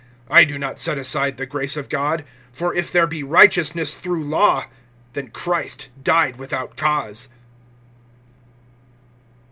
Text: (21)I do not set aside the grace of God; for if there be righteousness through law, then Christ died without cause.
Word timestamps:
(21)I 0.31 0.47
do 0.47 0.57
not 0.57 0.79
set 0.79 0.97
aside 0.97 1.37
the 1.37 1.45
grace 1.45 1.77
of 1.77 1.87
God; 1.87 2.25
for 2.51 2.73
if 2.73 2.91
there 2.91 3.05
be 3.05 3.21
righteousness 3.21 3.93
through 3.93 4.23
law, 4.23 4.65
then 5.13 5.27
Christ 5.29 5.89
died 6.03 6.37
without 6.37 6.75
cause. 6.75 7.27